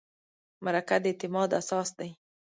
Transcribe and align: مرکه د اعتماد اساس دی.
مرکه 0.65 0.95
د 1.03 1.05
اعتماد 1.11 1.49
اساس 1.61 1.89
دی. 1.99 2.09